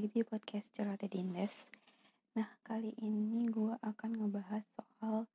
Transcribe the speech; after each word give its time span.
lagi 0.00 0.16
di 0.16 0.24
podcast 0.24 0.72
Cerita 0.72 1.04
Dindes. 1.04 1.68
Nah, 2.32 2.48
kali 2.64 2.88
ini 3.04 3.44
gue 3.52 3.76
akan 3.84 4.10
ngebahas 4.16 4.64
soal 4.72 5.28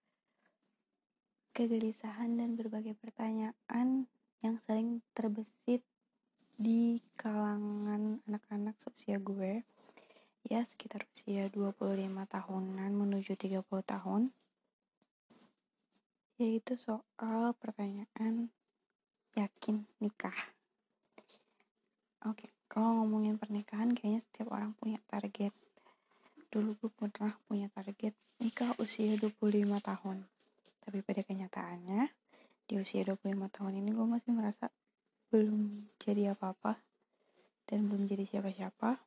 kegelisahan 1.53 2.33
dan 2.33 2.57
berbagai 2.57 2.97
pertanyaan 2.97 4.09
yang 4.41 4.57
sering 4.65 5.05
terbesit 5.13 5.85
di 6.57 6.97
kalangan 7.13 8.17
anak-anak 8.25 8.73
seusia 8.81 9.21
gue. 9.21 9.61
Ya, 10.49 10.65
sekitar 10.65 11.05
usia 11.13 11.45
25 11.53 12.25
tahunan 12.25 12.89
menuju 12.89 13.37
30 13.37 13.61
tahun. 13.85 14.33
Yaitu 16.41 16.73
soal 16.81 17.53
pertanyaan 17.61 18.49
yakin 19.37 19.85
nikah. 20.01 20.54
Kalau 22.75 22.91
ngomongin 22.99 23.39
pernikahan 23.39 23.95
kayaknya 23.95 24.19
setiap 24.19 24.51
orang 24.51 24.75
punya 24.75 24.99
target. 25.07 25.55
Dulu 26.51 26.75
gue 26.75 26.91
pernah 26.91 27.31
punya 27.47 27.71
target 27.71 28.11
nikah 28.43 28.75
usia 28.83 29.15
25 29.15 29.31
tahun. 29.79 30.27
Tapi 30.83 30.99
pada 30.99 31.23
kenyataannya, 31.23 32.03
di 32.67 32.75
usia 32.75 33.07
25 33.07 33.31
tahun 33.47 33.79
ini 33.79 33.95
gue 33.95 34.03
masih 34.03 34.35
merasa 34.35 34.67
belum 35.31 35.71
jadi 36.03 36.35
apa-apa 36.35 36.75
dan 37.63 37.87
belum 37.87 38.11
jadi 38.11 38.27
siapa-siapa. 38.27 38.99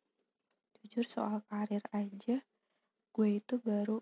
Jujur 0.80 1.04
soal 1.04 1.45
karir 1.52 1.84
aja, 1.92 2.40
gue 3.12 3.28
itu 3.37 3.60
baru 3.60 4.00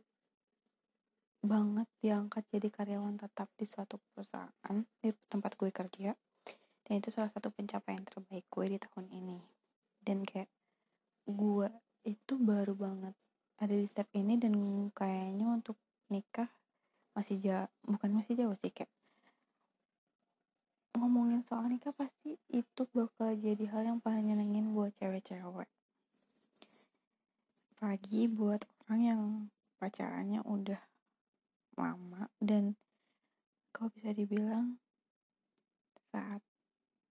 banget 1.43 1.91
diangkat 1.99 2.47
jadi 2.55 2.71
karyawan 2.71 3.19
tetap 3.19 3.51
di 3.59 3.67
suatu 3.67 3.99
perusahaan 4.15 4.79
di 5.03 5.11
tempat 5.27 5.59
gue 5.59 5.75
kerja 5.75 6.15
dan 6.87 6.93
itu 7.03 7.11
salah 7.11 7.35
satu 7.35 7.51
pencapaian 7.51 8.03
terbaik 8.07 8.47
gue 8.47 8.67
di 8.71 8.79
tahun 8.79 9.11
ini 9.11 9.57
dan 10.07 10.23
kayak 10.23 10.47
gue 11.27 11.69
itu 12.07 12.35
baru 12.39 12.79
banget 12.79 13.15
ada 13.67 13.75
di 13.75 13.91
step 13.91 14.07
ini 14.15 14.39
dan 14.39 14.55
kayaknya 14.95 15.51
untuk 15.51 15.75
nikah 16.07 16.47
masih 17.19 17.43
jauh 17.43 17.71
bukan 17.83 18.15
masih 18.15 18.39
jauh 18.39 18.55
sih 18.63 18.71
kayak 18.71 18.93
ngomongin 20.95 21.43
soal 21.43 21.67
nikah 21.67 21.93
pasti 21.93 22.39
itu 22.49 22.83
bakal 22.95 23.35
jadi 23.35 23.67
hal 23.69 23.83
yang 23.85 23.99
paling 24.01 24.33
nyenengin 24.33 24.73
buat 24.73 24.95
cewek-cewek. 24.97 25.69
Apalagi 27.77 28.33
buat 28.33 28.63
orang 28.87 29.03
yang 29.03 29.23
pacarannya 29.77 30.41
udah 30.47 30.81
lama 31.77 32.33
dan 32.41 32.73
kalau 33.75 33.93
bisa 33.93 34.17
dibilang 34.17 34.81
saat 36.09 36.41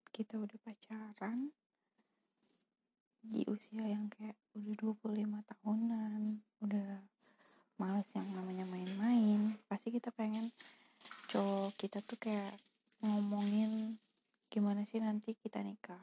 kita 0.10 0.42
udah 0.42 0.58
pacaran 0.66 1.54
di 3.32 3.42
usia 3.50 3.86
yang 3.86 4.10
kayak 4.12 4.38
udah 4.56 4.96
25 5.02 5.50
tahunan 5.50 6.20
udah 6.62 6.90
males 7.76 8.10
yang 8.16 8.28
namanya 8.32 8.66
main-main 8.72 9.58
pasti 9.68 9.92
kita 9.92 10.14
pengen 10.16 10.50
cowok 11.30 11.76
kita 11.76 12.00
tuh 12.06 12.16
kayak 12.22 12.56
ngomongin 13.04 14.00
gimana 14.56 14.88
sih 14.88 15.04
nanti 15.04 15.36
kita 15.36 15.60
nikah? 15.60 16.00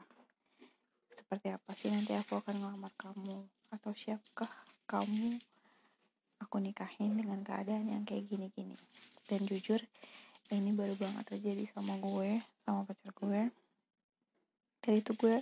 Seperti 1.09 1.49
apa 1.49 1.73
sih 1.73 1.89
nanti 1.89 2.13
aku 2.13 2.37
akan 2.37 2.61
ngelamar 2.61 2.93
kamu? 3.01 3.41
Atau 3.73 3.97
siapkah 3.97 4.49
kamu 4.85 5.41
aku 6.37 6.61
nikahin 6.61 7.17
dengan 7.17 7.41
keadaan 7.41 7.89
yang 7.89 8.05
kayak 8.05 8.29
gini-gini? 8.29 8.77
Dan 9.25 9.41
jujur 9.49 9.81
ini 10.53 10.69
baru 10.69 10.93
banget 11.01 11.33
terjadi 11.33 11.65
sama 11.73 11.97
gue 11.97 12.45
sama 12.61 12.85
pacar 12.85 13.09
gue. 13.09 13.41
Tadi 14.83 14.97
itu 15.01 15.11
gue 15.17 15.41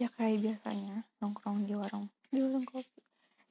ya 0.00 0.08
kayak 0.16 0.40
biasanya 0.40 1.04
nongkrong 1.20 1.68
di 1.68 1.76
warung. 1.76 2.08
Di 2.32 2.40
warung 2.40 2.64
kopi. 2.64 3.04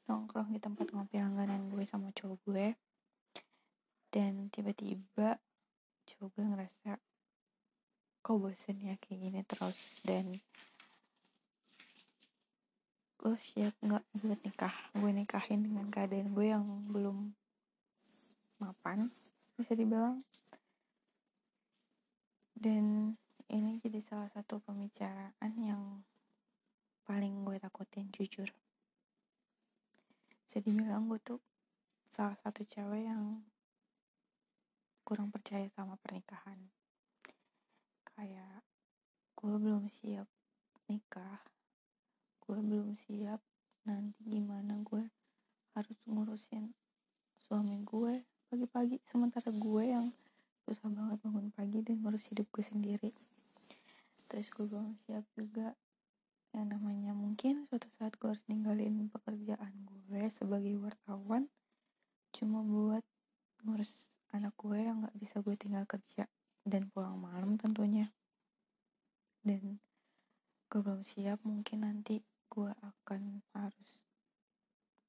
Nongkrong 0.09 0.49
di 0.49 0.57
tempat 0.57 0.89
ngopi 0.89 1.21
langganan 1.21 1.69
gue 1.69 1.85
sama 1.85 2.09
cowok 2.09 2.41
gue. 2.49 2.67
Dan 4.09 4.49
tiba-tiba 4.49 5.37
cowok 6.09 6.29
gue 6.33 6.45
ngerasa 6.49 6.91
kok 8.25 8.37
bosen 8.41 8.81
ya 8.81 8.97
kayak 8.97 9.19
gini 9.21 9.41
terus? 9.45 10.01
Dan 10.01 10.25
lo 13.21 13.37
siap 13.37 13.77
nggak 13.85 14.03
buat 14.25 14.39
nikah? 14.41 14.75
Gue 14.97 15.13
nikahin 15.13 15.69
dengan 15.69 15.85
keadaan 15.93 16.33
gue 16.33 16.49
yang 16.49 16.65
belum 16.89 17.29
mapan 18.57 19.05
bisa 19.53 19.77
dibilang. 19.77 20.25
Dan 22.57 23.13
ini 23.53 23.77
jadi 23.85 24.01
salah 24.01 24.33
satu 24.33 24.57
pembicaraan 24.65 25.53
yang 25.61 26.01
paling 27.09 27.41
gue 27.41 27.57
takutin 27.57 28.05
jujur. 28.13 28.45
Bisa 30.45 30.61
dibilang 30.61 31.09
gue 31.09 31.17
tuh 31.17 31.41
salah 32.05 32.37
satu 32.37 32.61
cewek 32.61 33.09
yang 33.09 33.41
kurang 35.01 35.33
percaya 35.33 35.65
sama 35.73 35.97
pernikahan. 35.97 36.69
Kayak 38.05 38.61
gue 39.33 39.57
belum 39.57 39.89
siap 39.89 40.29
nikah 40.85 41.41
gue 42.49 42.57
belum 42.65 42.97
siap 42.97 43.37
nanti 43.85 44.25
gimana 44.25 44.73
gue 44.81 45.05
harus 45.77 45.97
ngurusin 46.09 46.73
suami 47.45 47.77
gue 47.85 48.25
pagi-pagi 48.49 48.97
sementara 49.05 49.53
gue 49.53 49.83
yang 49.85 50.01
susah 50.65 50.89
banget 50.89 51.21
bangun 51.21 51.53
pagi 51.53 51.85
dan 51.85 52.01
ngurus 52.01 52.33
hidup 52.33 52.49
gue 52.49 52.65
sendiri. 52.65 53.13
Terus 54.33 54.49
gue 54.49 54.65
belum 54.65 54.97
siap 55.05 55.25
juga 55.37 55.77
yang 56.59 56.75
namanya 56.75 57.15
mungkin 57.15 57.63
suatu 57.71 57.87
saat 57.95 58.19
gue 58.19 58.27
harus 58.27 58.43
ninggalin 58.51 59.07
pekerjaan 59.07 59.71
gue 59.87 60.27
sebagai 60.27 60.75
wartawan 60.75 61.47
cuma 62.35 62.59
buat 62.67 62.99
ngurus 63.63 64.11
anak 64.35 64.51
gue 64.59 64.75
yang 64.75 65.07
gak 65.07 65.15
bisa 65.15 65.39
gue 65.39 65.55
tinggal 65.55 65.87
kerja 65.87 66.27
dan 66.67 66.91
pulang 66.91 67.15
malam 67.15 67.55
tentunya. 67.55 68.11
Dan 69.39 69.79
gue 70.67 70.79
belum 70.83 71.07
siap 71.07 71.39
mungkin 71.47 71.87
nanti 71.87 72.19
gue 72.51 72.71
akan 72.83 73.39
harus 73.55 73.91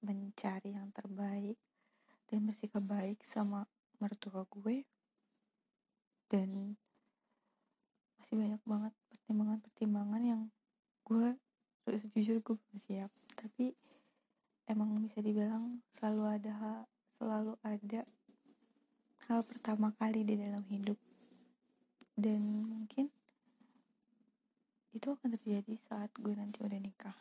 mencari 0.06 0.70
yang 0.78 0.94
terbaik 0.94 1.58
dan 2.30 2.46
bersikap 2.46 2.86
baik 2.86 3.18
sama 3.26 3.66
mertua 3.98 4.46
gue. 4.46 4.86
Dan 6.30 6.78
masih 8.22 8.38
banyak 8.38 8.62
banget 8.62 8.92
pertimbangan-pertimbangan 9.10 10.22
yang 10.22 10.42
gue 11.10 11.34
jujur 12.15 12.38
gue 12.38 12.54
belum 12.54 12.78
siap. 12.78 13.10
Tapi 13.34 13.75
emang 14.71 15.03
bisa 15.03 15.19
dibilang 15.19 15.82
selalu 15.91 16.38
ada 16.38 16.87
selalu 17.19 17.59
ada 17.66 18.06
hal 19.26 19.43
pertama 19.43 19.91
kali 19.98 20.22
di 20.22 20.38
dalam 20.38 20.62
hidup. 20.71 20.94
Dan 22.15 22.38
mungkin 22.71 23.10
itu 24.94 25.06
akan 25.10 25.34
terjadi 25.34 25.75
saat 25.91 26.15
gue 26.15 26.31
nanti 26.31 26.62
udah 26.62 26.78
nikah. 26.78 27.19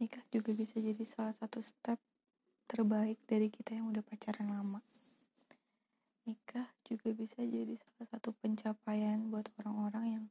Nikah 0.00 0.24
juga 0.32 0.56
bisa 0.56 0.80
jadi 0.80 1.04
salah 1.04 1.36
satu 1.36 1.60
step 1.60 2.00
terbaik 2.72 3.20
dari 3.28 3.52
kita 3.52 3.76
yang 3.76 3.92
udah 3.92 4.00
pacaran 4.00 4.48
lama. 4.48 4.80
Nikah 6.24 6.72
juga 6.88 7.12
bisa 7.12 7.44
jadi 7.44 7.76
salah 7.76 8.08
satu 8.16 8.32
pencapaian 8.40 9.28
buat 9.28 9.44
orang-orang 9.60 10.06
yang 10.08 10.24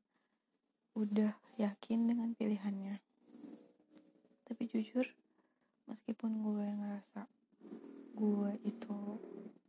udah 0.97 1.29
yakin 1.61 2.09
dengan 2.09 2.33
pilihannya. 2.33 2.97
Tapi 4.49 4.63
jujur, 4.65 5.05
meskipun 5.85 6.41
gue 6.41 6.65
ngerasa 6.65 7.21
gue 8.17 8.51
itu 8.65 8.97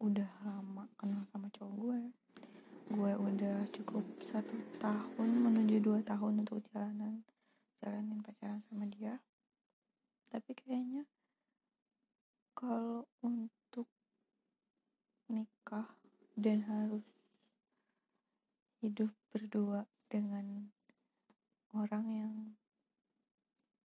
udah 0.00 0.30
lama 0.48 0.88
kenal 0.96 1.20
sama 1.28 1.52
cowok 1.52 1.74
gue, 1.76 2.00
gue 2.96 3.12
udah 3.12 3.56
cukup 3.76 4.08
satu 4.24 4.56
tahun 4.80 5.28
menuju 5.44 5.84
dua 5.84 6.00
tahun 6.00 6.48
untuk 6.48 6.64
jalanan 6.72 7.20
jalanin 7.84 8.24
pacaran 8.24 8.64
sama 8.64 8.88
dia. 8.88 9.20
Tapi 10.32 10.56
kayaknya 10.56 11.04
kalau 12.56 13.04
untuk 13.20 13.84
nikah 15.28 15.92
dan 16.40 16.64
harus 16.64 17.04
hidup 18.80 19.12
berdua 19.28 19.84
dengan 20.08 20.72
orang 21.76 22.04
yang 22.08 22.34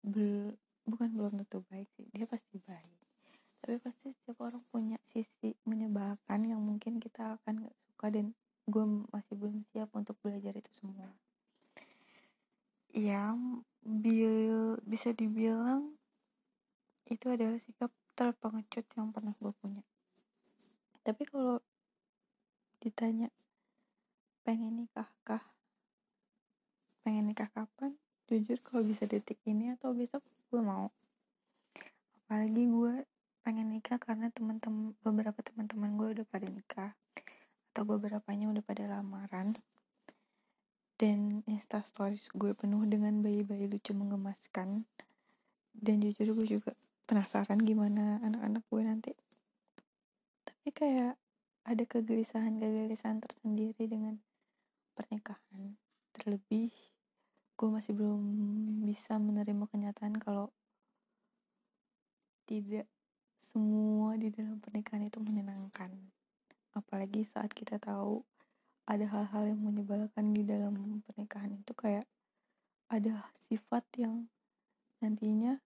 bel 0.04 0.56
bukan 0.84 1.10
belum 1.16 1.34
tentu 1.44 1.63
baik 1.72 1.88
sih 1.96 2.07
dia 2.12 2.28
pasti 2.28 2.60
baik 2.60 2.98
tapi 3.63 3.78
pasti 3.80 4.07
setiap 4.12 4.44
orang 4.44 4.63
punya 4.68 5.00
sisi 5.07 5.56
menyebalkan 5.63 6.44
yang 6.44 6.60
mungkin 6.60 7.00
kita 7.00 7.39
akan 7.39 7.63
gak 7.63 7.78
suka 7.88 8.07
dan 8.12 8.25
gue 8.68 8.84
masih 9.12 9.36
belum 9.39 9.63
siap 9.72 9.92
untuk 9.96 10.19
belajar 10.19 10.56
itu 10.56 10.72
semua 10.75 11.07
bil 13.83 14.80
bisa 14.88 15.12
dibilang 15.12 15.91
itu 17.12 17.25
adalah 17.27 17.59
sikap 17.59 17.91
terpengecut 18.15 18.85
yang 18.95 19.12
pernah 19.12 19.33
gue 19.35 19.53
punya. 19.59 19.83
Tapi 21.03 21.24
kalau 21.27 21.59
ditanya 22.80 23.27
pengen 24.47 24.80
nikah 24.80 25.09
kah? 25.27 25.44
Pengen 27.03 27.27
nikah 27.27 27.51
kapan? 27.51 27.97
Jujur 28.31 28.56
kalau 28.63 28.88
bisa 28.88 29.03
detik 29.03 29.41
ini 29.44 29.75
atau 29.75 29.91
besok 29.91 30.24
gue 30.47 30.62
mau. 30.63 30.88
Apalagi 32.24 32.63
gue 32.71 32.94
pengen 33.44 33.75
nikah 33.75 34.00
karena 34.00 34.31
teman-teman 34.31 34.95
beberapa 35.03 35.44
teman-teman 35.44 36.00
gue 36.00 36.07
udah 36.19 36.25
pada 36.31 36.47
nikah 36.47 36.95
atau 37.75 37.83
beberapanya 37.83 38.47
udah 38.47 38.63
pada 38.63 38.88
lamaran 38.88 39.51
dan 41.03 41.44
insta 41.51 41.83
stories 41.83 42.31
gue 42.31 42.55
penuh 42.55 42.79
dengan 42.88 43.19
bayi-bayi 43.19 43.67
lucu 43.67 43.91
mengemaskan. 43.91 44.88
Dan 45.75 46.00
jujur 46.00 46.31
gue 46.31 46.47
juga 46.47 46.71
penasaran 47.03 47.59
gimana 47.59 48.23
anak-anak 48.23 48.63
gue 48.71 48.81
nanti. 48.88 49.11
Tapi 50.47 50.71
kayak 50.71 51.19
ada 51.67 51.83
kegelisahan-kegelisahan 51.83 53.19
tersendiri 53.19 53.83
dengan 53.83 54.15
pernikahan. 54.95 55.75
Terlebih 56.15 56.71
gue 57.59 57.67
masih 57.67 58.00
belum 58.00 58.23
bisa 58.88 59.19
menerima 59.19 59.67
kenyataan 59.67 60.15
kalau 60.23 60.55
tidak 62.47 62.88
semua 63.51 64.15
di 64.15 64.31
dalam 64.31 64.55
pernikahan 64.63 65.03
itu 65.11 65.19
menyenangkan. 65.19 65.91
Apalagi 66.79 67.27
saat 67.27 67.51
kita 67.51 67.75
tahu 67.75 68.23
ada 68.83 69.06
hal-hal 69.07 69.56
yang 69.56 69.62
menyebalkan 69.63 70.35
di 70.35 70.44
dalam 70.44 71.00
pernikahan 71.07 71.56
itu 71.56 71.71
kayak 71.71 72.03
ada 72.91 73.31
sifat 73.39 73.83
yang 73.95 74.27
nantinya 75.00 75.59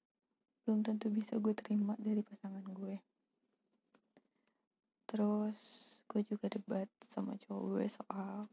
belum 0.64 0.86
tentu 0.86 1.10
bisa 1.10 1.40
gue 1.42 1.56
terima 1.58 1.98
dari 1.98 2.22
pasangan 2.22 2.62
gue. 2.62 3.02
Terus 5.08 5.58
gue 6.08 6.22
juga 6.24 6.48
debat 6.48 6.90
sama 7.10 7.36
cowok 7.36 7.64
gue 7.74 7.86
soal 7.92 8.48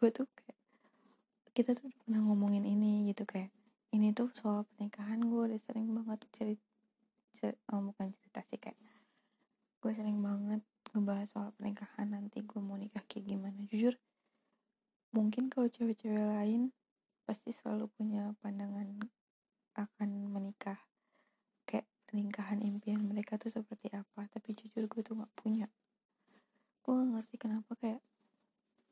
gue 0.00 0.08
tuh 0.08 0.24
kayak 0.32 0.58
kita 1.52 1.76
tuh 1.76 1.92
pernah 2.04 2.24
ngomongin 2.24 2.64
ini 2.64 3.10
gitu 3.10 3.26
kayak 3.26 3.52
ini 3.90 4.14
tuh 4.14 4.30
soal 4.32 4.62
pernikahan 4.70 5.18
gue 5.18 5.50
udah 5.50 5.60
sering 5.66 5.90
banget 5.90 6.22
cerita, 6.30 6.62
cer 7.36 7.58
oh, 7.74 7.82
bukan 7.90 8.06
cerita 8.14 8.40
sih 8.48 8.56
kayak 8.56 8.78
gue 9.82 9.92
sering 9.92 10.22
banget 10.22 10.62
ngebahas 10.90 11.30
soal 11.30 11.50
pernikahan 11.54 12.10
nanti 12.10 12.42
gue 12.42 12.60
mau 12.62 12.74
nikah 12.74 13.02
kayak 13.06 13.30
gimana. 13.30 13.58
Jujur 13.70 13.94
mungkin 15.14 15.50
kalau 15.50 15.66
cewek-cewek 15.70 16.22
lain 16.22 16.70
pasti 17.26 17.54
selalu 17.54 17.86
punya 17.94 18.34
pandangan 18.42 18.98
akan 19.78 20.10
menikah. 20.34 20.78
Kayak 21.62 21.86
pernikahan 22.10 22.58
impian 22.58 22.98
mereka 23.06 23.38
tuh 23.38 23.54
seperti 23.54 23.90
apa 23.94 24.26
tapi 24.34 24.50
jujur 24.54 24.90
gue 24.90 25.02
tuh 25.06 25.14
gak 25.14 25.30
punya. 25.38 25.70
Gue 26.82 26.92
gak 26.98 27.08
ngerti 27.14 27.36
kenapa 27.38 27.70
kayak 27.78 28.02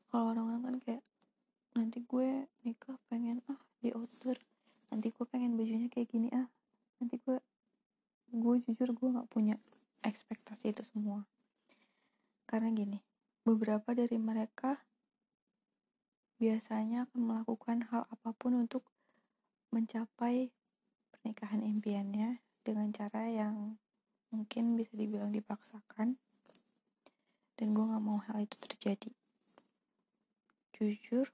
kalau 0.07 0.31
orang-orang 0.31 0.63
kan 0.63 0.77
kayak 0.79 1.03
nanti 1.75 1.99
gue 2.03 2.47
nikah 2.63 2.95
pengen 3.11 3.43
ah 3.51 3.59
di 3.83 3.91
outdoor 3.91 4.39
nanti 4.89 5.11
gue 5.11 5.25
pengen 5.27 5.59
bajunya 5.59 5.91
kayak 5.91 6.07
gini 6.07 6.31
ah. 6.31 6.47
Nanti 7.03 7.19
gue 7.19 7.37
gue 8.31 8.55
jujur 8.63 8.95
gue 8.95 9.07
gak 9.11 9.27
punya 9.27 9.59
ekspektasi 10.07 10.71
itu 10.71 10.83
semua 10.95 11.27
karena 12.49 12.73
gini, 12.73 12.97
beberapa 13.45 13.93
dari 13.93 14.17
mereka 14.17 14.81
biasanya 16.41 17.05
akan 17.05 17.21
melakukan 17.21 17.85
hal 17.93 18.09
apa 18.09 18.33
pun 18.33 18.57
untuk 18.57 18.81
mencapai 19.69 20.49
pernikahan 21.13 21.61
impiannya 21.61 22.41
dengan 22.65 22.89
cara 22.89 23.29
yang 23.29 23.77
mungkin 24.33 24.73
bisa 24.73 24.97
dibilang 24.97 25.29
dipaksakan. 25.29 26.17
Dan 27.53 27.67
gue 27.77 27.85
gak 27.85 28.01
mau 28.01 28.17
hal 28.17 28.41
itu 28.41 28.57
terjadi. 28.65 29.13
Jujur 30.73 31.29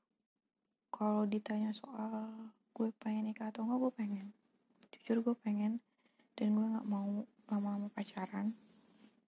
kalau 0.92 1.24
ditanya 1.24 1.72
soal 1.72 2.52
gue 2.76 2.92
pengen 3.00 3.32
nikah 3.32 3.56
atau 3.56 3.64
enggak 3.64 3.88
gue 3.88 3.94
pengen. 4.04 4.28
Jujur 4.92 5.24
gue 5.32 5.36
pengen. 5.48 5.80
Dan 6.36 6.60
gue 6.60 6.66
gak 6.76 6.88
mau 6.92 7.24
lama-lama 7.48 7.88
pacaran 7.96 8.52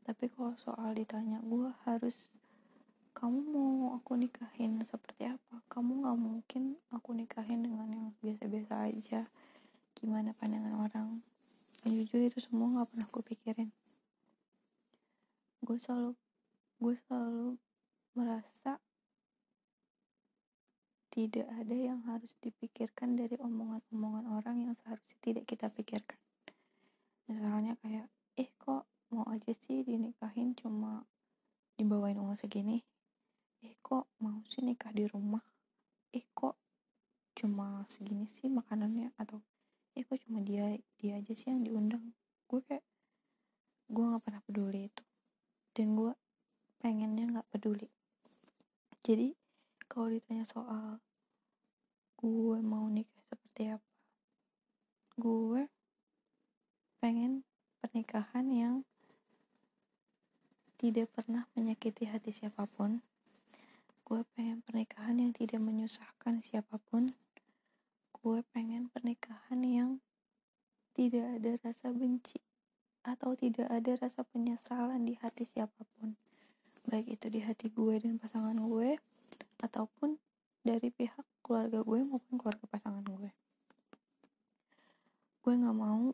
tapi 0.07 0.31
kalau 0.31 0.55
soal 0.55 0.95
ditanya 0.95 1.43
gue 1.43 1.67
harus 1.83 2.15
kamu 3.11 3.43
mau 3.51 3.97
aku 3.99 4.15
nikahin 4.15 4.79
seperti 4.85 5.27
apa? 5.27 5.59
Kamu 5.67 6.05
gak 6.05 6.15
mungkin 6.21 6.79
aku 6.93 7.11
nikahin 7.11 7.65
dengan 7.65 7.89
yang 7.89 8.07
biasa-biasa 8.21 8.87
aja. 8.87 9.25
Gimana 9.97 10.31
pandangan 10.37 10.85
orang? 10.85 11.09
Dan 11.81 11.91
jujur 11.97 12.23
itu 12.23 12.39
semua 12.39 12.77
gak 12.77 12.93
pernah 12.93 13.07
gue 13.09 13.23
pikirin. 13.25 13.69
Gue 15.65 15.75
selalu 15.81 16.13
gue 16.77 16.95
selalu 17.09 17.57
merasa 18.13 18.77
tidak 21.09 21.49
ada 21.49 21.73
yang 21.73 21.99
harus 22.05 22.37
dipikirkan 22.37 23.17
dari 23.17 23.33
omongan-omongan 23.41 24.29
orang 24.29 24.69
yang 24.69 24.73
seharusnya 24.77 25.17
tidak 25.25 25.43
kita 25.49 25.67
pikirkan. 25.73 26.21
Misalnya 27.25 27.73
kayak 27.81 28.05
eh 28.37 28.53
kok 28.61 28.85
mau 29.13 29.25
aja 29.31 29.51
sih 29.55 29.83
dinikahin 29.87 30.51
cuma 30.57 31.07
dibawain 31.79 32.19
uang 32.19 32.35
segini. 32.35 32.83
Eh 33.63 33.75
kok 33.79 34.11
mau 34.19 34.43
sih 34.47 34.63
nikah 34.63 34.91
di 34.91 35.07
rumah? 35.07 35.41
Eh 36.13 36.25
kok 36.31 36.59
cuma 37.37 37.87
segini 37.87 38.27
sih 38.27 38.51
makanannya? 38.51 39.15
Atau 39.15 39.43
eh 39.95 40.03
kok 40.03 40.19
cuma 40.27 40.43
dia 40.43 40.75
dia 40.99 41.17
aja 41.17 41.33
sih 41.33 41.47
yang 41.47 41.63
diundang? 41.63 42.13
Gue 42.45 42.59
kayak 42.67 42.85
gue 43.87 44.03
nggak 44.03 44.23
pernah 44.23 44.41
peduli 44.43 44.91
itu. 44.91 45.03
Dan 45.71 45.95
gue 45.95 46.13
pengennya 46.83 47.25
nggak 47.37 47.47
peduli. 47.53 47.89
Jadi 49.01 49.31
kalau 49.87 50.11
ditanya 50.11 50.43
soal 50.43 50.99
gue 52.17 52.57
mau 52.65 52.89
nikah 52.89 53.21
seperti 53.29 53.77
apa 53.77 53.87
gue 55.17 55.65
pengen 57.01 57.41
pernikahan 57.81 58.45
yang 58.53 58.75
tidak 60.77 61.09
pernah 61.09 61.49
menyakiti 61.57 62.05
hati 62.05 62.29
siapa 62.29 62.69
pun. 62.77 63.01
Gue 64.05 64.21
pengen 64.37 64.61
pernikahan 64.61 65.17
yang 65.17 65.33
tidak 65.33 65.57
menyusahkan 65.57 66.39
siapa 66.39 66.77
pun. 66.93 67.09
Gue 68.13 68.45
pengen 68.53 68.87
pernikahan 68.93 69.57
yang 69.65 69.97
tidak 70.93 71.25
ada 71.37 71.51
rasa 71.65 71.89
benci 71.89 72.37
atau 73.01 73.33
tidak 73.33 73.65
ada 73.73 73.97
rasa 73.97 74.21
penyesalan 74.29 75.01
di 75.01 75.17
hati 75.17 75.49
siapa 75.49 75.81
pun. 75.97 76.13
Baik 76.93 77.17
itu 77.19 77.27
di 77.33 77.41
hati 77.41 77.73
gue 77.73 77.97
dan 77.97 78.21
pasangan 78.21 78.55
gue 78.55 79.01
ataupun 79.65 80.17
dari 80.61 80.93
pihak 80.93 81.25
keluarga 81.41 81.81
gue 81.81 81.99
maupun 82.05 82.35
keluarga 82.37 82.65
pasangan 82.69 83.01
gue. 83.01 83.31
Gue 85.41 85.53
gak 85.57 85.77
mau 85.77 86.11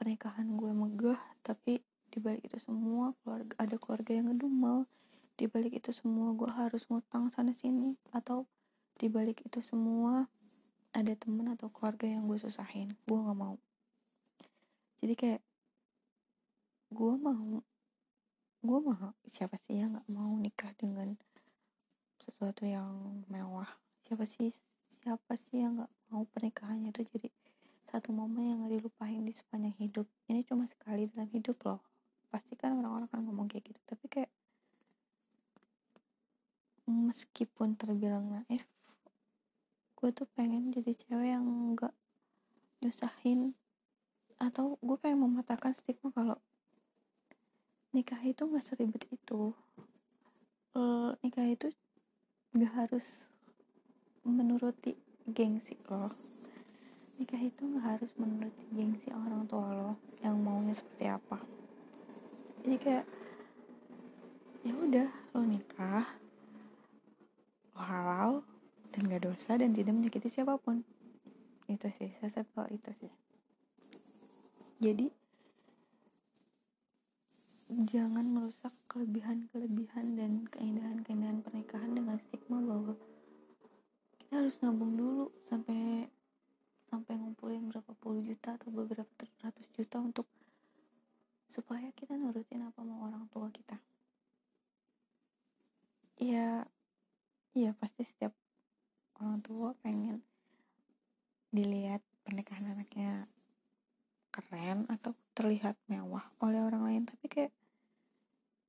pernikahan 0.00 0.48
gue 0.54 0.70
megah 0.70 1.20
tapi 1.42 1.82
di 2.16 2.24
balik 2.24 2.48
itu 2.48 2.56
semua 2.64 3.12
keluarga 3.20 3.52
ada 3.60 3.76
keluarga 3.76 4.16
yang 4.16 4.32
ngedumel 4.32 4.88
di 5.36 5.44
balik 5.52 5.76
itu 5.76 5.92
semua 5.92 6.32
gue 6.32 6.48
harus 6.48 6.88
ngutang 6.88 7.28
sana 7.28 7.52
sini 7.52 7.92
atau 8.16 8.48
di 8.96 9.12
balik 9.12 9.44
itu 9.44 9.60
semua 9.60 10.24
ada 10.96 11.12
temen 11.12 11.44
atau 11.52 11.68
keluarga 11.68 12.08
yang 12.08 12.24
gue 12.24 12.40
susahin 12.40 12.96
gue 13.04 13.18
nggak 13.20 13.36
mau. 13.36 13.60
Jadi 15.04 15.12
kayak 15.12 15.42
gue 16.96 17.14
mau 17.20 17.60
gue 18.64 18.78
mau 18.80 19.12
siapa 19.28 19.60
sih 19.68 19.76
yang 19.76 19.92
nggak 19.92 20.08
mau 20.16 20.32
nikah 20.40 20.72
dengan 20.80 21.12
sesuatu 22.16 22.64
yang 22.64 23.20
mewah? 23.28 23.68
Siapa 24.08 24.24
sih 24.24 24.56
siapa 24.88 25.36
sih 25.36 25.60
yang 25.60 25.84
nggak 25.84 25.92
mau 26.08 26.24
pernikahannya 26.32 26.96
itu 26.96 27.04
jadi 27.12 27.28
satu 27.92 28.16
momen 28.16 28.48
yang 28.48 28.58
gak 28.64 28.72
dilupain 28.80 29.20
di 29.20 29.36
sepanjang 29.36 29.76
hidup? 29.76 30.08
Ini 30.32 30.48
cuma 30.48 30.64
sekali 30.64 31.12
dalam 31.12 31.28
hidup 31.28 31.60
loh 31.68 31.84
pasti 32.36 32.52
kan 32.58 32.76
orang-orang 32.76 33.08
kan 33.08 33.20
ngomong 33.24 33.48
kayak 33.48 33.70
gitu 33.70 33.80
tapi 33.86 34.04
kayak 34.10 34.30
meskipun 36.84 37.80
terbilang 37.80 38.28
naif 38.28 38.66
gue 39.96 40.10
tuh 40.12 40.28
pengen 40.36 40.68
jadi 40.68 40.92
cewek 40.92 41.32
yang 41.32 41.46
nggak 41.72 41.94
nyusahin 42.84 43.56
atau 44.36 44.76
gue 44.84 44.96
pengen 45.00 45.24
mematahkan 45.24 45.72
stigma 45.72 46.12
kalau 46.12 46.36
nikah 47.96 48.20
itu 48.20 48.44
nggak 48.44 48.60
seribet 48.60 49.08
itu 49.08 49.56
e, 50.76 50.82
nikah 51.24 51.48
itu 51.48 51.72
nggak 52.52 52.72
harus 52.84 53.06
menuruti 54.28 54.92
gengsi 55.24 55.80
lo 55.88 56.12
nikah 57.16 57.40
itu 57.40 57.64
nggak 57.64 57.86
harus 57.96 58.12
menuruti 58.20 58.62
gengsi 58.76 59.08
orang 59.46 59.62
tua 59.62 59.78
lo 59.78 59.92
yang 60.26 60.42
maunya 60.42 60.74
seperti 60.74 61.06
apa? 61.06 61.38
Jadi 62.66 62.76
kayak 62.82 63.06
ya 64.66 64.74
udah 64.74 65.08
lo 65.38 65.42
nikah 65.46 66.06
lo 67.78 67.78
halal 67.78 68.30
dan 68.90 69.06
gak 69.06 69.22
dosa 69.22 69.54
dan 69.54 69.70
tidak 69.70 69.94
menyakiti 69.94 70.34
siapa 70.34 70.58
pun. 70.58 70.82
Itu 71.70 71.86
sih 71.94 72.10
saya 72.18 72.34
sesimpel 72.34 72.74
itu 72.74 72.90
sih. 72.98 73.12
Jadi 74.82 75.06
jangan 77.86 78.26
merusak 78.34 78.74
kelebihan-kelebihan 78.90 80.18
dan 80.18 80.42
keindahan-keindahan 80.50 81.38
pernikahan 81.46 81.94
dengan 81.94 82.18
stigma 82.18 82.58
bahwa 82.66 82.98
kita 84.18 84.42
harus 84.42 84.58
nabung 84.58 84.98
dulu 84.98 85.30
sampai 85.46 86.10
sampai 86.86 87.18
ngumpulin 87.18 87.66
berapa 87.66 87.92
puluh 87.98 88.22
juta 88.22 88.54
atau 88.54 88.70
beberapa 88.70 89.10
juta 89.76 90.00
untuk 90.00 90.24
supaya 91.52 91.92
kita 91.92 92.16
nurutin 92.16 92.64
apa 92.64 92.80
mau 92.80 93.04
orang 93.04 93.28
tua 93.28 93.52
kita. 93.52 93.76
Ya 96.16 96.64
iya 97.52 97.76
pasti 97.76 98.08
setiap 98.08 98.32
orang 99.20 99.44
tua 99.44 99.76
pengen 99.84 100.24
dilihat 101.52 102.00
pernikahan 102.24 102.72
anaknya 102.72 103.28
keren 104.32 104.88
atau 104.88 105.12
terlihat 105.36 105.76
mewah 105.92 106.24
oleh 106.40 106.64
orang 106.64 106.88
lain. 106.88 107.04
Tapi 107.04 107.28
kayak 107.28 107.52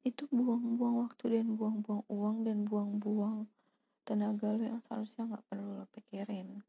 itu 0.04 0.28
buang-buang 0.28 1.08
waktu 1.08 1.40
dan 1.40 1.56
buang-buang 1.56 2.04
uang 2.12 2.38
dan 2.44 2.68
buang-buang 2.68 3.48
tenaga 4.04 4.56
lo 4.56 4.64
yang 4.64 4.84
seharusnya 4.84 5.24
nggak 5.24 5.46
perlu 5.48 5.84
lo 5.84 5.86
pikirin. 5.96 6.60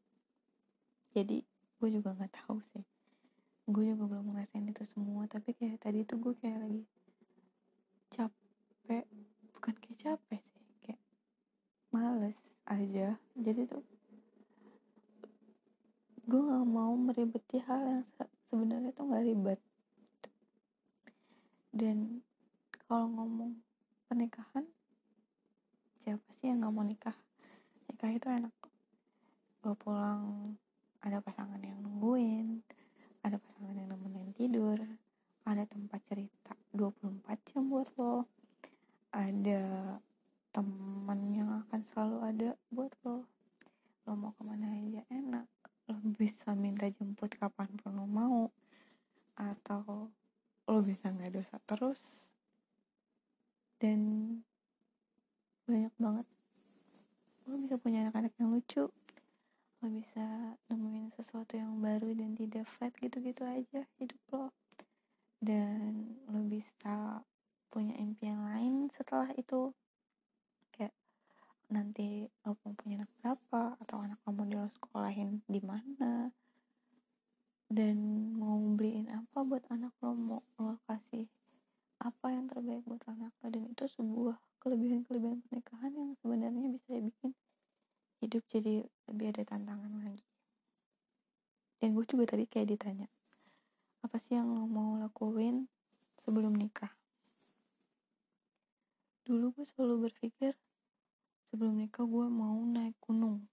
Jadi 1.11 1.43
gue 1.79 1.89
juga 1.91 2.15
nggak 2.15 2.39
tahu 2.39 2.63
sih 2.71 2.98
gue 3.69 3.93
juga 3.93 4.09
belum 4.09 4.33
ngerasain 4.33 4.65
itu 4.65 4.81
semua 4.89 5.29
tapi 5.29 5.53
kayak 5.53 5.77
tadi 5.77 6.01
tuh 6.01 6.17
gue 6.17 6.33
kayak 6.41 6.57
lagi 6.57 6.81
capek. 8.09 9.05
Bukan 9.53 9.75
kayak 9.77 9.99
capek 10.01 10.41
sih 10.41 10.65
kayak 10.81 11.01
males 11.93 12.33
aja. 12.65 13.13
Jadi 13.37 13.61
tuh 13.69 13.85
gue 16.25 16.41
nggak 16.41 16.65
mau 16.65 16.97
meribeti 16.97 17.61
hal 17.61 17.81
yang 17.85 18.05
se 18.17 18.25
sebenarnya 18.49 18.89
tuh 18.89 19.05
nggak 19.05 19.25
ribet. 19.29 19.61
Dan 21.69 22.25
kalau 22.89 23.05
ngomong 23.05 23.53
pernikahan 24.09 24.65
siapa 26.01 26.25
sih 26.41 26.49
yang 26.49 26.65
nggak 26.65 26.73
mau 26.73 26.85
nikah? 26.89 27.17
Nikah 27.85 28.09
itu 28.17 28.25
enak. 28.33 28.55
Gue 29.61 29.77
pulang 29.77 30.57
ada 31.05 31.21
pasangan 31.21 31.61
yang 31.61 31.77
nungguin 31.85 32.65
ada 33.23 33.37
pasangan 33.39 33.75
yang 33.75 33.89
nemenin 33.91 34.31
tidur 34.35 34.79
ada 35.47 35.63
tempat 35.65 35.99
cerita 36.07 36.53
24 36.75 37.47
jam 37.47 37.63
buat 37.71 37.89
lo 37.97 38.27
ada 39.09 39.61
teman 40.51 41.19
yang 41.33 41.49
akan 41.65 41.79
selalu 41.89 42.17
ada 42.25 42.49
buat 42.69 42.91
lo 43.07 43.25
lo 44.07 44.11
mau 44.17 44.33
ke 44.35 44.43
mana 44.43 44.67
aja 44.75 45.01
enak 45.13 45.47
lo 45.89 45.95
bisa 46.15 46.53
minta 46.53 46.85
jemput 46.91 47.31
kapan 47.33 47.69
pun 47.79 47.95
lo 47.95 48.05
mau 48.05 48.51
atau 49.39 50.11
lo 50.67 50.77
bisa 50.83 51.09
nggak 51.09 51.33
dosa 51.39 51.55
terus 51.63 52.01
dan 53.79 53.99
banyak 55.63 55.93
banget 55.95 56.27
lo 57.47 57.55
bisa 57.63 57.75
punya 57.79 58.05
anak-anak 58.05 58.35
yang 58.37 58.51
lucu 58.51 58.85
lo 59.79 59.87
bisa 59.95 60.59
nemuin 60.67 61.07
sesuatu 61.15 61.55
yang 61.55 61.79
baru 61.79 62.11
dan 62.11 62.35
tidak 62.35 62.67
flat 62.67 62.91
gitu-gitu 62.99 63.47
aja 63.47 63.87
hidup 63.95 64.19
lo. 64.35 64.51
Dan 65.39 66.19
lo 66.27 66.43
bisa 66.43 67.23
punya 67.71 67.95
impian 67.95 68.43
lain 68.43 68.91
setelah 68.91 69.31
itu. 69.39 69.71
Kayak 70.75 70.91
nanti 71.71 72.27
lo 72.43 72.59
mau 72.59 72.75
punya 72.75 72.99
anak 72.99 73.11
berapa 73.23 73.61
atau 73.79 73.97
anak 74.03 74.19
kamu 74.27 74.41
di 74.51 74.55
lo 74.59 74.67
sekolahin 74.67 75.39
di 75.47 75.61
mana. 75.63 76.27
Dan 77.71 77.95
mau 78.35 78.59
beliin 78.59 79.07
apa 79.07 79.47
buat 79.47 79.63
anak 79.71 79.95
lo 80.03 80.11
mau 80.11 80.43
lo 80.59 80.75
kasih 80.91 81.23
apa 82.03 82.35
yang 82.35 82.51
terbaik 82.51 82.83
buat 82.83 83.07
anak 83.07 83.31
lo. 83.39 83.47
Dan 83.47 83.63
itu 83.71 83.87
sebuah 83.87 84.35
kelebihan-kelebihan 84.59 85.39
pernikahan 85.47 85.95
yang 85.95 86.11
sebenarnya 86.19 86.67
bisa 86.67 86.99
bikin 86.99 87.31
hidup 88.19 88.43
jadi 88.51 88.83
lebih 89.11 89.31
ada 89.35 89.43
tantangan 89.47 90.03
lagi. 90.03 90.25
Dan 91.79 91.95
gue 91.95 92.03
juga 92.03 92.35
tadi 92.35 92.43
kayak 92.43 92.75
ditanya 92.75 93.07
apa 93.99 94.15
sih 94.15 94.39
yang 94.39 94.55
lo 94.55 94.63
mau 94.63 94.95
lakuin 94.95 95.67
sebelum 96.23 96.55
nikah? 96.55 96.91
Dulu 99.27 99.51
gue 99.51 99.65
selalu 99.67 100.07
berpikir 100.07 100.55
sebelum 101.51 101.83
nikah 101.83 102.07
gue 102.07 102.25
mau 102.31 102.55
naik 102.63 102.95
gunung 103.03 103.43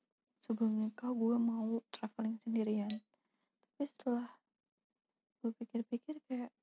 sebelum 0.47 0.79
nikah 0.79 1.11
gue 1.11 1.37
mau 1.43 1.83
traveling 1.91 2.39
sendirian. 2.47 3.03
Tapi 3.75 3.91
setelah 3.91 4.31
gue 5.43 5.51
pikir-pikir 5.51 6.23
kayak 6.31 6.55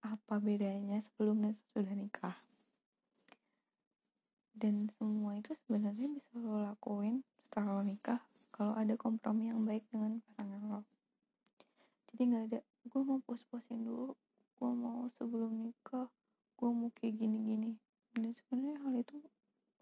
apa 0.00 0.40
bedanya 0.40 1.04
sebelum 1.04 1.44
dan 1.44 1.52
sesudah 1.52 1.92
nikah? 1.92 2.36
Dan 4.56 4.88
semua 4.96 5.36
itu 5.36 5.52
sebenarnya 5.68 6.08
bisa 6.08 6.40
lo 6.40 6.64
lakuin 6.64 7.20
setelah 7.44 7.76
lo 7.76 7.82
nikah 7.84 8.20
kalau 8.48 8.72
ada 8.80 8.96
kompromi 8.96 9.52
yang 9.52 9.60
baik 9.68 9.84
dengan 9.92 10.24
pasangan 10.24 10.62
lo 10.64 10.80
jadi 12.14 12.30
nggak 12.30 12.44
ada 12.46 12.60
gue 12.62 13.02
mau 13.02 13.18
pos-posin 13.26 13.82
dulu 13.82 14.14
gue 14.54 14.70
mau 14.70 15.10
sebelum 15.18 15.66
nikah 15.66 16.06
gue 16.54 16.70
mau 16.70 16.86
kayak 16.94 17.18
gini-gini 17.18 17.74
dan 18.14 18.30
sebenarnya 18.30 18.78
hal 18.86 18.94
itu 19.02 19.18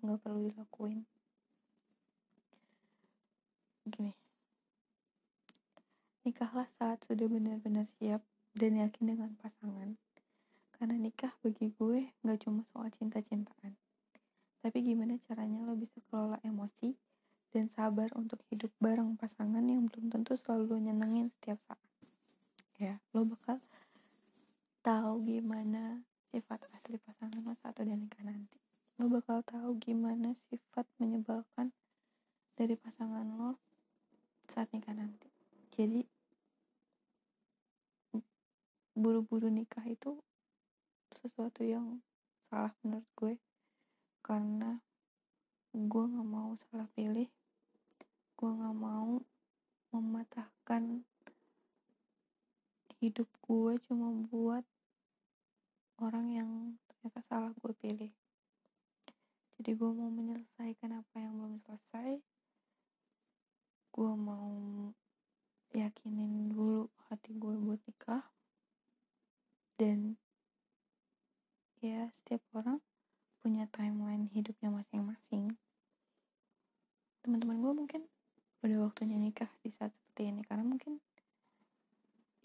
nggak 0.00 0.16
perlu 0.24 0.48
dilakuin 0.48 1.04
gini 3.84 4.16
nikahlah 6.24 6.64
saat 6.80 7.04
sudah 7.04 7.28
benar-benar 7.28 7.84
siap 8.00 8.24
dan 8.56 8.80
yakin 8.92 9.16
dengan 9.16 9.32
pasangan 9.40 9.96
karena 10.76 11.00
nikah 11.00 11.32
bagi 11.40 11.72
gue 11.80 12.12
nggak 12.20 12.44
cuma 12.44 12.60
soal 12.68 12.92
cinta-cintaan 12.92 13.72
tapi 14.60 14.84
gimana 14.84 15.16
caranya 15.24 15.64
lo 15.64 15.72
bisa 15.80 15.96
kelola 16.12 16.36
emosi 16.44 16.92
dan 17.56 17.72
sabar 17.72 18.12
untuk 18.20 18.44
hidup 18.52 18.68
bareng 18.76 19.16
pasangan 19.16 19.64
yang 19.64 19.88
belum 19.88 20.12
tentu 20.12 20.36
selalu 20.36 20.88
nyenengin 20.88 21.28
setiap 21.36 21.60
saat. 21.68 21.88
Ya, 22.80 22.96
lo 23.12 23.28
bakal 23.28 23.60
tahu 24.80 25.20
gimana 25.24 26.00
sifat 26.32 26.64
asli 26.72 26.96
pasangan 26.96 27.44
lo 27.44 27.52
saat 27.60 27.76
udah 27.76 27.96
nikah 27.96 28.24
nanti. 28.24 28.56
Lo 28.96 29.08
bakal 29.12 29.44
tahu 29.44 29.76
gimana 29.80 30.32
sifat 30.48 30.86
menyebalkan 30.96 31.74
dari 32.56 32.76
pasangan 32.76 33.26
lo 33.36 33.56
saat 34.48 34.70
nikah 34.72 34.94
nanti. 34.96 35.28
Jadi 35.74 36.11
buru-buru 38.92 39.48
nikah 39.48 39.84
itu 39.88 40.20
sesuatu 41.16 41.64
yang 41.64 42.00
salah 42.48 42.72
menurut 42.84 43.08
gue. 43.16 43.34
Karena 44.20 44.76
gue 45.72 46.04
gak 46.04 46.28
mau 46.28 46.52
salah 46.68 46.88
pilih. 46.92 47.28
Gue 48.36 48.50
gak 48.52 48.76
mau 48.76 49.20
mematahkan 49.92 51.04
hidup 53.02 53.28
gue 53.42 53.72
cuma 53.90 54.14
buat 54.30 54.62
orang 55.98 56.26
yang 56.32 56.50
ternyata 56.86 57.20
salah 57.26 57.52
gue 57.56 57.72
pilih. 57.80 58.12
Jadi 59.58 59.70
gue 59.78 59.90
mau 59.90 60.10
menyelesaikan 60.10 61.02
apa 61.02 61.16
yang 61.18 61.34
belum 61.38 61.56
selesai. 61.66 62.20
Gue 63.92 64.12
mau 64.16 64.52
yakinin 65.72 66.52
dulu 66.52 66.88
hati 67.08 67.32
gue 67.32 67.54
buat 67.56 67.80
nikah 67.88 68.24
dan 69.80 70.16
ya 71.82 72.10
setiap 72.20 72.42
orang 72.54 72.78
punya 73.42 73.66
timeline 73.70 74.30
hidupnya 74.30 74.70
masing-masing. 74.70 75.50
Teman-teman 77.26 77.58
gue 77.58 77.72
mungkin 77.74 78.02
udah 78.62 78.86
waktunya 78.86 79.18
nikah 79.18 79.50
di 79.66 79.70
saat 79.74 79.90
seperti 79.90 80.28
ini 80.30 80.42
karena 80.46 80.62
mungkin 80.62 81.00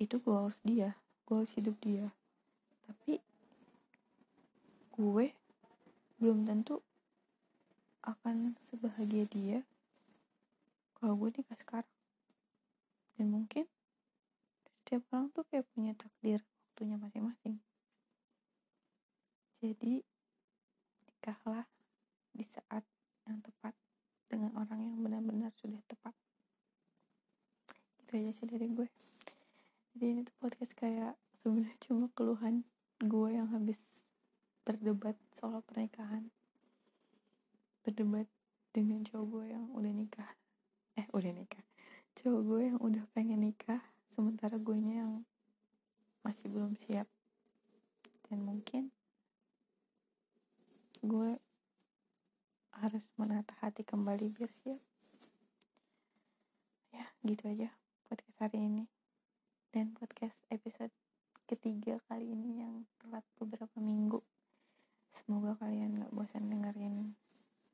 itu 0.02 0.18
goals 0.24 0.58
dia 0.64 0.98
goals 1.28 1.52
hidup 1.54 1.76
dia. 1.84 2.08
Tapi 2.88 3.20
gue 4.98 5.26
belum 6.18 6.48
tentu 6.48 6.82
akan 8.08 8.56
sebahagia 8.72 9.28
dia 9.28 9.60
kalau 10.98 11.20
gue 11.20 11.30
nikah 11.30 11.60
sekarang 11.60 11.94
dan 13.20 13.28
mungkin 13.30 13.68
setiap 14.66 15.04
orang 15.12 15.28
tuh 15.36 15.44
kayak 15.52 15.68
punya 15.76 15.94
takdir 15.94 16.42
waktunya 16.72 16.96
masing-masing 16.96 17.60
jadi 19.58 20.06
nikahlah 21.10 21.66
di 22.30 22.46
saat 22.46 22.86
yang 23.26 23.42
tepat 23.42 23.74
dengan 24.30 24.54
orang 24.54 24.80
yang 24.86 24.98
benar-benar 25.02 25.50
sudah 25.58 25.82
tepat. 25.90 26.14
Itu 28.04 28.22
aja 28.22 28.32
sih 28.38 28.48
dari 28.48 28.70
gue. 28.70 28.88
Jadi 29.98 30.06
ini 30.06 30.22
tuh 30.22 30.36
podcast 30.38 30.78
kayak 30.78 31.18
sebenarnya 31.42 31.76
cuma 31.82 32.06
keluhan 32.14 32.62
gue 33.02 33.30
yang 33.34 33.50
habis 33.50 33.82
berdebat 34.62 35.18
soal 35.42 35.66
pernikahan. 35.66 36.30
Berdebat 37.82 38.30
dengan 38.76 39.02
cowok 39.10 39.26
gue 39.26 39.46
yang 39.58 39.66
udah 39.74 39.94
nikah. 39.96 40.32
Eh 41.02 41.10
udah 41.18 41.34
nikah. 41.34 41.66
Cowok 42.14 42.42
gue 42.46 42.62
yang 42.70 42.80
udah 42.84 43.04
pengen 43.18 43.42
nikah 43.42 43.82
sementara 44.14 44.54
gue 44.62 44.78
yang 44.78 45.26
masih 46.22 46.54
belum 46.54 46.78
siap. 46.78 47.10
Dan 48.28 48.46
mungkin 48.46 48.94
gue 51.08 51.32
harus 52.84 53.06
menata 53.16 53.56
hati 53.64 53.88
kembali 53.88 54.28
biar 54.36 54.52
siap. 54.52 54.84
Gitu 57.24 57.44
aja 57.48 57.72
podcast 58.12 58.38
hari 58.40 58.68
ini. 58.68 58.84
Dan 59.72 59.96
podcast 59.96 60.36
episode 60.52 60.92
ketiga 61.48 62.00
kali 62.12 62.28
ini 62.28 62.60
yang 62.60 62.84
telat 63.00 63.24
beberapa 63.40 63.80
minggu. 63.80 64.20
Semoga 65.16 65.56
kalian 65.64 65.96
gak 65.96 66.12
bosan 66.12 66.48
dengerin 66.48 67.16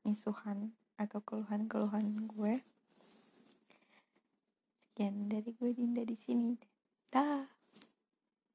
misuhan 0.06 0.70
atau 0.94 1.18
keluhan-keluhan 1.22 2.06
gue. 2.38 2.54
Sekian 4.90 5.26
dari 5.26 5.50
gue 5.54 5.70
Dinda 5.74 6.06
di 6.06 6.14
sini. 6.14 6.54
Dah 7.10 7.53